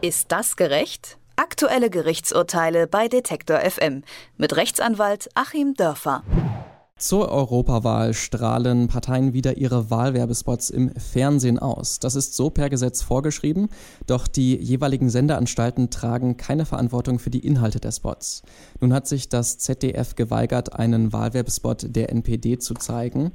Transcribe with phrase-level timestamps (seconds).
[0.00, 1.18] Ist das gerecht?
[1.34, 4.04] Aktuelle Gerichtsurteile bei Detektor FM
[4.36, 6.22] mit Rechtsanwalt Achim Dörfer.
[6.98, 12.00] Zur Europawahl strahlen Parteien wieder ihre Wahlwerbespots im Fernsehen aus.
[12.00, 13.68] Das ist so per Gesetz vorgeschrieben,
[14.08, 18.42] doch die jeweiligen Sendeanstalten tragen keine Verantwortung für die Inhalte der Spots.
[18.80, 23.32] Nun hat sich das ZDF geweigert, einen Wahlwerbespot der NPD zu zeigen.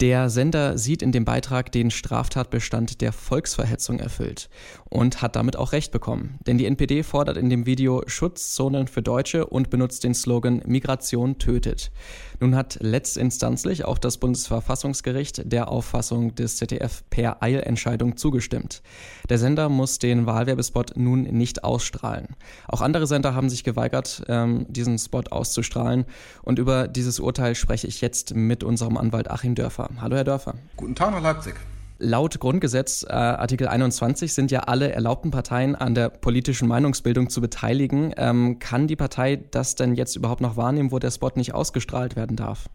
[0.00, 4.48] Der Sender sieht in dem Beitrag den Straftatbestand der Volksverhetzung erfüllt
[4.88, 6.38] und hat damit auch Recht bekommen.
[6.46, 11.38] Denn die NPD fordert in dem Video Schutzzonen für Deutsche und benutzt den Slogan Migration
[11.38, 11.90] tötet.
[12.38, 18.82] Nun hat letztinstanzlich auch das Bundesverfassungsgericht der Auffassung des ZDF per Eilentscheidung zugestimmt.
[19.28, 22.36] Der Sender muss den Wahlwerbespot nun nicht ausstrahlen.
[22.68, 26.04] Auch andere Sender haben sich geweigert, ähm, diesen Spot auszustrahlen.
[26.42, 29.87] Und über dieses Urteil spreche ich jetzt mit unserem Anwalt Achim Dörfer.
[30.00, 30.54] Hallo, Herr Dörfer.
[30.76, 31.54] Guten Tag nach Leipzig.
[32.00, 37.40] Laut Grundgesetz äh, Artikel 21 sind ja alle erlaubten Parteien an der politischen Meinungsbildung zu
[37.40, 38.14] beteiligen.
[38.16, 42.14] Ähm, kann die Partei das denn jetzt überhaupt noch wahrnehmen, wo der Spot nicht ausgestrahlt
[42.14, 42.68] werden darf?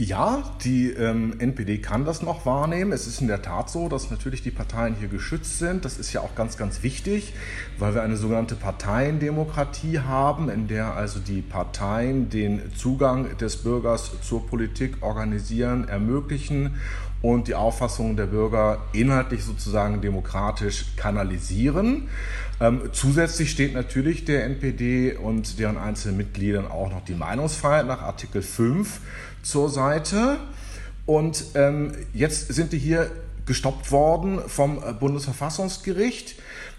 [0.00, 2.90] Ja, die ähm, NPD kann das noch wahrnehmen.
[2.90, 5.84] Es ist in der Tat so, dass natürlich die Parteien hier geschützt sind.
[5.84, 7.34] Das ist ja auch ganz, ganz wichtig,
[7.78, 14.12] weil wir eine sogenannte Parteiendemokratie haben, in der also die Parteien den Zugang des Bürgers
[14.22, 16.76] zur Politik organisieren, ermöglichen
[17.22, 22.08] und die Auffassungen der Bürger inhaltlich sozusagen demokratisch kanalisieren.
[22.60, 28.02] Ähm, zusätzlich steht natürlich der NPD und deren einzelnen Mitgliedern auch noch die Meinungsfreiheit nach
[28.02, 29.00] Artikel 5
[29.42, 30.38] zur Seite.
[31.06, 33.10] Und ähm, jetzt sind die hier
[33.46, 36.36] gestoppt worden vom Bundesverfassungsgericht.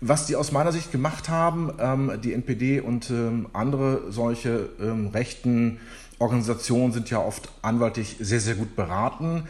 [0.00, 5.08] Was die aus meiner Sicht gemacht haben, ähm, die NPD und ähm, andere solche ähm,
[5.08, 5.80] rechten
[6.18, 9.44] Organisationen sind ja oft anwaltlich sehr, sehr gut beraten.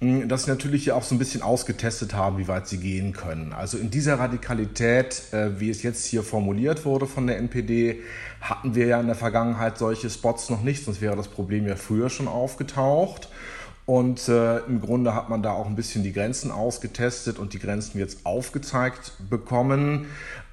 [0.00, 3.12] Hm, dass sie natürlich ja auch so ein bisschen ausgetestet haben, wie weit sie gehen
[3.12, 3.52] können.
[3.52, 8.00] Also in dieser Radikalität, äh, wie es jetzt hier formuliert wurde von der NPD,
[8.40, 11.74] hatten wir ja in der Vergangenheit solche Spots noch nicht, sonst wäre das Problem ja
[11.74, 13.28] früher schon aufgetaucht.
[13.86, 17.58] Und äh, im Grunde hat man da auch ein bisschen die Grenzen ausgetestet und die
[17.58, 20.06] Grenzen jetzt aufgezeigt bekommen.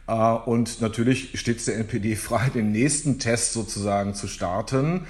[0.07, 5.01] Äh, und natürlich steht es der NPD frei, den nächsten Test sozusagen zu starten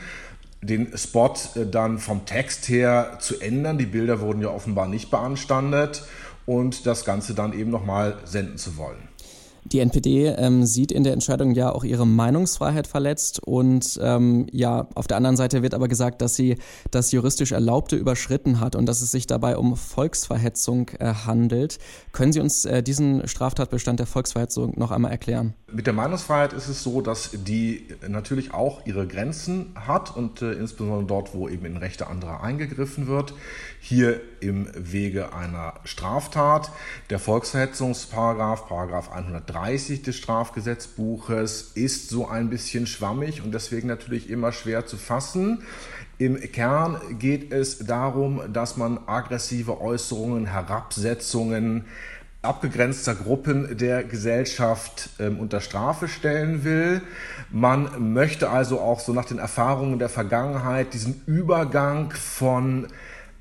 [0.66, 3.78] den Spot äh, dann vom Text her zu ändern.
[3.78, 6.04] Die Bilder wurden ja offenbar nicht beanstandet
[6.46, 9.15] und das Ganze dann eben nochmal senden zu wollen.
[9.68, 14.88] Die NPD ähm, sieht in der Entscheidung ja auch ihre Meinungsfreiheit verletzt und ähm, ja,
[14.94, 16.58] auf der anderen Seite wird aber gesagt, dass sie
[16.92, 21.80] das juristisch Erlaubte überschritten hat und dass es sich dabei um Volksverhetzung äh, handelt.
[22.12, 25.56] Können Sie uns äh, diesen Straftatbestand der Volksverhetzung noch einmal erklären?
[25.72, 30.52] Mit der Meinungsfreiheit ist es so, dass die natürlich auch ihre Grenzen hat und äh,
[30.54, 33.34] insbesondere dort, wo eben in Rechte anderer eingegriffen wird.
[33.80, 36.70] Hier im Wege einer Straftat.
[37.10, 44.30] Der Volksverhetzungsparagraf, Paragraph 130 30 des Strafgesetzbuches ist so ein bisschen schwammig und deswegen natürlich
[44.30, 45.64] immer schwer zu fassen.
[46.18, 51.86] Im Kern geht es darum, dass man aggressive Äußerungen, Herabsetzungen
[52.42, 57.02] abgegrenzter Gruppen der Gesellschaft äh, unter Strafe stellen will.
[57.50, 62.88] Man möchte also auch so nach den Erfahrungen der Vergangenheit diesen Übergang von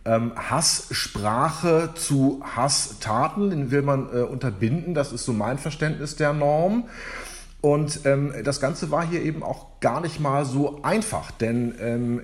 [0.05, 4.95] ähm, Hasssprache zu Hasstaten, den will man äh, unterbinden.
[4.95, 6.85] Das ist so mein Verständnis der Norm.
[7.61, 12.21] Und ähm, das Ganze war hier eben auch gar nicht mal so einfach, denn ähm,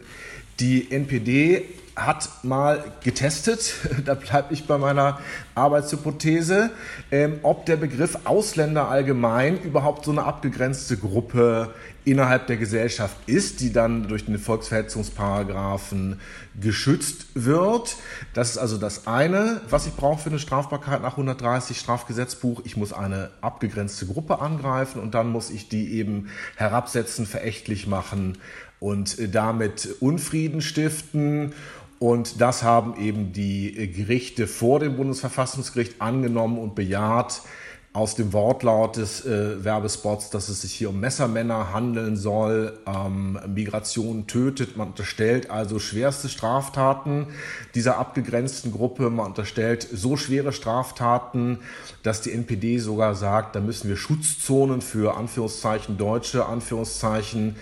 [0.61, 1.65] die NPD
[1.97, 5.19] hat mal getestet, da bleibe ich bei meiner
[5.55, 6.71] Arbeitshypothese,
[7.11, 13.61] ähm, ob der Begriff Ausländer allgemein überhaupt so eine abgegrenzte Gruppe innerhalb der Gesellschaft ist,
[13.61, 16.19] die dann durch den Volksverhetzungsparagraphen
[16.59, 17.97] geschützt wird.
[18.33, 22.63] Das ist also das eine, was ich brauche für eine Strafbarkeit nach 130 Strafgesetzbuch.
[22.65, 28.39] Ich muss eine abgegrenzte Gruppe angreifen und dann muss ich die eben herabsetzen, verächtlich machen
[28.81, 31.53] und damit Unfrieden stiften
[32.01, 37.43] und das haben eben die Gerichte vor dem Bundesverfassungsgericht angenommen und bejaht
[37.93, 42.79] aus dem Wortlaut des äh, Werbespots, dass es sich hier um Messermänner handeln soll.
[42.87, 44.77] Ähm, Migration tötet.
[44.79, 47.27] Man unterstellt also schwerste Straftaten
[47.75, 49.11] dieser abgegrenzten Gruppe.
[49.11, 51.59] Man unterstellt so schwere Straftaten,
[52.03, 57.57] dass die NPD sogar sagt, da müssen wir Schutzzonen für Anführungszeichen Deutsche, Anführungszeichen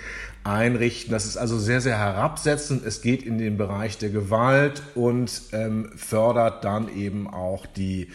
[0.48, 1.12] einrichten.
[1.12, 2.84] Das ist also sehr, sehr herabsetzend.
[2.84, 8.08] Es geht in den Bereich der Gewalt und ähm, fördert dann eben auch die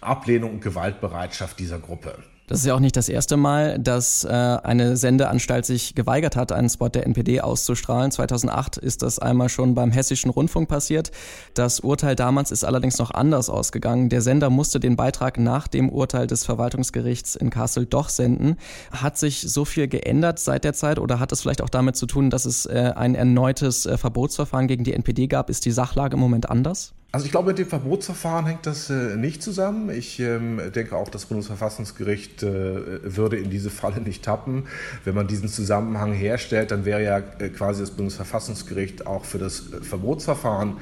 [0.00, 2.14] Ablehnung und Gewaltbereitschaft dieser Gruppe.
[2.48, 6.50] Das ist ja auch nicht das erste Mal, dass äh, eine Sendeanstalt sich geweigert hat,
[6.50, 8.10] einen Spot der NPD auszustrahlen.
[8.10, 11.10] 2008 ist das einmal schon beim Hessischen Rundfunk passiert.
[11.52, 14.08] Das Urteil damals ist allerdings noch anders ausgegangen.
[14.08, 18.56] Der Sender musste den Beitrag nach dem Urteil des Verwaltungsgerichts in Kassel doch senden.
[18.92, 22.06] Hat sich so viel geändert seit der Zeit oder hat es vielleicht auch damit zu
[22.06, 25.50] tun, dass es äh, ein erneutes äh, Verbotsverfahren gegen die NPD gab?
[25.50, 26.94] Ist die Sachlage im Moment anders?
[27.10, 29.88] Also ich glaube, mit dem Verbotsverfahren hängt das äh, nicht zusammen.
[29.88, 34.66] Ich ähm, denke auch, das Bundesverfassungsgericht äh, würde in diese Falle nicht tappen.
[35.04, 39.72] Wenn man diesen Zusammenhang herstellt, dann wäre ja äh, quasi das Bundesverfassungsgericht auch für das
[39.72, 40.76] äh, Verbotsverfahren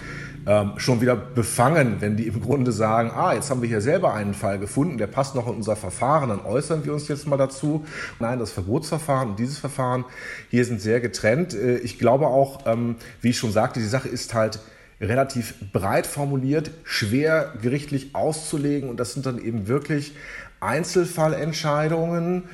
[0.48, 4.12] ähm, schon wieder befangen, wenn die im Grunde sagen, ah, jetzt haben wir hier selber
[4.12, 7.36] einen Fall gefunden, der passt noch in unser Verfahren, dann äußern wir uns jetzt mal
[7.36, 7.84] dazu.
[8.18, 10.04] Nein, das Verbotsverfahren und dieses Verfahren
[10.50, 11.54] hier sind sehr getrennt.
[11.54, 14.58] Äh, ich glaube auch, ähm, wie ich schon sagte, die Sache ist halt
[15.00, 20.14] relativ breit formuliert, schwer gerichtlich auszulegen und das sind dann eben wirklich
[20.60, 22.44] Einzelfallentscheidungen.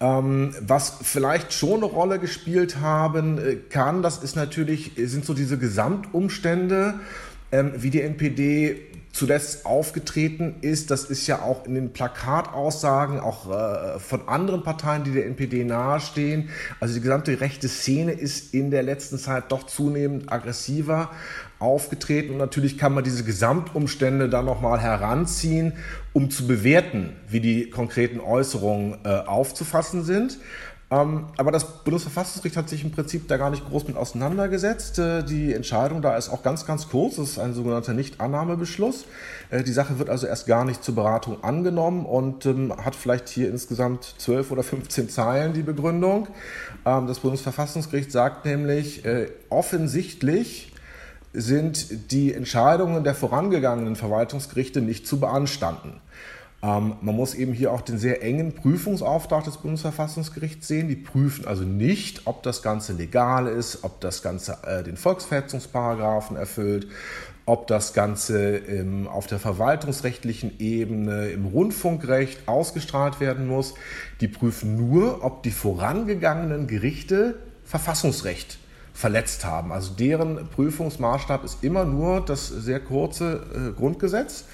[0.00, 5.34] Ähm, was vielleicht schon eine Rolle gespielt haben äh, kann, das ist natürlich, sind so
[5.34, 6.94] diese Gesamtumstände,
[7.52, 8.80] ähm, wie die NPD
[9.14, 10.90] zuletzt aufgetreten ist.
[10.90, 15.62] Das ist ja auch in den Plakataussagen auch äh, von anderen Parteien, die der NPD
[15.64, 16.50] nahestehen.
[16.80, 21.10] Also die gesamte rechte Szene ist in der letzten Zeit doch zunehmend aggressiver
[21.60, 25.74] aufgetreten und natürlich kann man diese Gesamtumstände dann nochmal heranziehen,
[26.12, 30.38] um zu bewerten, wie die konkreten Äußerungen äh, aufzufassen sind.
[30.94, 34.98] Ähm, aber das Bundesverfassungsgericht hat sich im Prinzip da gar nicht groß mit auseinandergesetzt.
[34.98, 37.16] Äh, die Entscheidung da ist auch ganz, ganz kurz.
[37.16, 39.04] Das ist ein sogenannter Nichtannahmebeschluss.
[39.50, 43.28] Äh, die Sache wird also erst gar nicht zur Beratung angenommen und ähm, hat vielleicht
[43.28, 46.28] hier insgesamt 12 oder 15 Zeilen die Begründung.
[46.86, 50.72] Ähm, das Bundesverfassungsgericht sagt nämlich, äh, offensichtlich
[51.32, 56.00] sind die Entscheidungen der vorangegangenen Verwaltungsgerichte nicht zu beanstanden.
[56.64, 60.88] Ähm, man muss eben hier auch den sehr engen Prüfungsauftrag des Bundesverfassungsgerichts sehen.
[60.88, 66.36] Die prüfen also nicht, ob das Ganze legal ist, ob das Ganze äh, den Volksverhetzungsparagraphen
[66.36, 66.88] erfüllt,
[67.44, 73.74] ob das Ganze ähm, auf der verwaltungsrechtlichen Ebene im Rundfunkrecht ausgestrahlt werden muss.
[74.22, 77.34] Die prüfen nur, ob die vorangegangenen Gerichte
[77.64, 78.58] Verfassungsrecht
[78.94, 79.70] verletzt haben.
[79.70, 84.44] Also deren Prüfungsmaßstab ist immer nur das sehr kurze äh, Grundgesetz.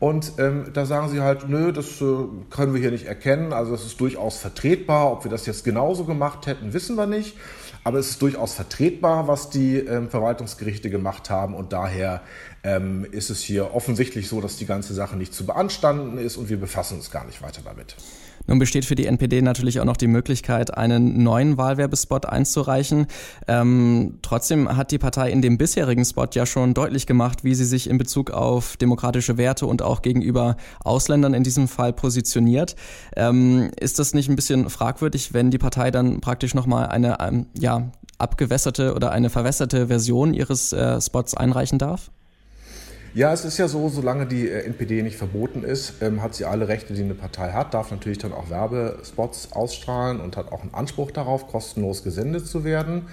[0.00, 2.04] Und ähm, da sagen sie halt, nö, das äh,
[2.48, 3.52] können wir hier nicht erkennen.
[3.52, 5.12] Also es ist durchaus vertretbar.
[5.12, 7.36] Ob wir das jetzt genauso gemacht hätten, wissen wir nicht.
[7.84, 11.54] Aber es ist durchaus vertretbar, was die ähm, Verwaltungsgerichte gemacht haben.
[11.54, 12.22] Und daher
[12.62, 16.48] ähm, ist es hier offensichtlich so, dass die ganze Sache nicht zu beanstanden ist und
[16.48, 17.96] wir befassen uns gar nicht weiter damit.
[18.46, 23.06] Nun besteht für die NPD natürlich auch noch die Möglichkeit, einen neuen Wahlwerbespot einzureichen.
[23.46, 27.64] Ähm, trotzdem hat die Partei in dem bisherigen Spot ja schon deutlich gemacht, wie sie
[27.64, 32.76] sich in Bezug auf demokratische Werte und auch gegenüber Ausländern in diesem Fall positioniert.
[33.14, 37.46] Ähm, ist das nicht ein bisschen fragwürdig, wenn die Partei dann praktisch nochmal eine ähm,
[37.58, 42.10] ja, abgewässerte oder eine verwässerte Version ihres äh, Spots einreichen darf?
[43.12, 46.44] Ja, es ist ja so, solange die äh, NPD nicht verboten ist, ähm, hat sie
[46.44, 50.62] alle Rechte, die eine Partei hat, darf natürlich dann auch Werbespots ausstrahlen und hat auch
[50.62, 53.08] einen Anspruch darauf, kostenlos gesendet zu werden.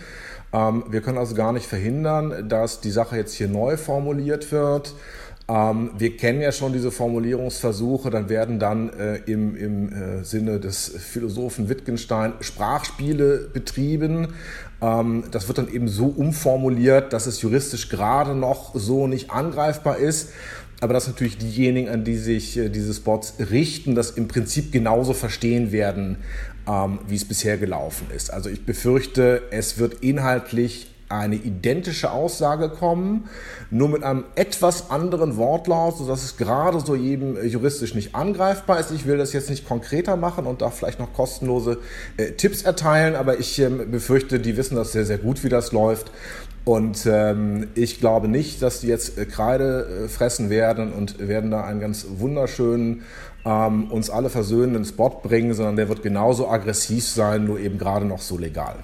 [0.53, 4.93] Ähm, wir können also gar nicht verhindern, dass die Sache jetzt hier neu formuliert wird.
[5.49, 10.59] Ähm, wir kennen ja schon diese Formulierungsversuche, dann werden dann äh, im, im äh, Sinne
[10.59, 14.33] des Philosophen Wittgenstein Sprachspiele betrieben.
[14.81, 19.97] Ähm, das wird dann eben so umformuliert, dass es juristisch gerade noch so nicht angreifbar
[19.97, 20.29] ist.
[20.79, 25.13] Aber dass natürlich diejenigen, an die sich äh, diese Spots richten, das im Prinzip genauso
[25.13, 26.17] verstehen werden,
[26.67, 28.31] ähm, wie es bisher gelaufen ist.
[28.31, 33.29] Also ich befürchte, es wird inhaltlich eine identische Aussage kommen,
[33.69, 38.91] nur mit einem etwas anderen Wortlaut, sodass es gerade so jedem juristisch nicht angreifbar ist.
[38.91, 41.79] Ich will das jetzt nicht konkreter machen und da vielleicht noch kostenlose
[42.17, 45.71] äh, Tipps erteilen, aber ich ähm, befürchte, die wissen das sehr, sehr gut, wie das
[45.71, 46.11] läuft.
[46.65, 51.49] Und ähm, ich glaube nicht, dass die jetzt äh, Kreide äh, fressen werden und werden
[51.49, 53.03] da einen ganz wunderschönen,
[53.45, 58.05] ähm, uns alle versöhnenden Spot bringen, sondern der wird genauso aggressiv sein, nur eben gerade
[58.05, 58.75] noch so legal.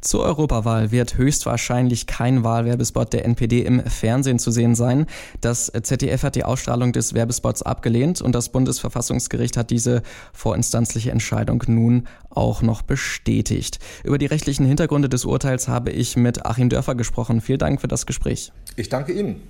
[0.00, 5.06] Zur Europawahl wird höchstwahrscheinlich kein Wahlwerbespot der NPD im Fernsehen zu sehen sein.
[5.40, 10.02] Das ZDF hat die Ausstrahlung des Werbespots abgelehnt und das Bundesverfassungsgericht hat diese
[10.32, 13.80] vorinstanzliche Entscheidung nun auch noch bestätigt.
[14.04, 17.40] Über die rechtlichen Hintergründe des Urteils habe ich mit Achim Dörfer gesprochen.
[17.40, 18.52] Vielen Dank für das Gespräch.
[18.76, 19.42] Ich danke Ihnen.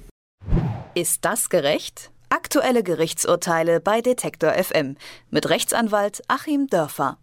[0.95, 2.11] Ist das gerecht?
[2.31, 4.97] Aktuelle Gerichtsurteile bei Detektor FM
[5.31, 7.19] mit Rechtsanwalt Achim Dörfer.